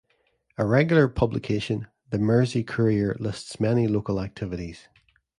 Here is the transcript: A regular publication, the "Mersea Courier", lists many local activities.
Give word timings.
A 0.57 0.65
regular 0.65 1.07
publication, 1.07 1.85
the 2.09 2.17
"Mersea 2.17 2.65
Courier", 2.65 3.15
lists 3.19 3.59
many 3.59 3.87
local 3.87 4.19
activities. 4.19 4.87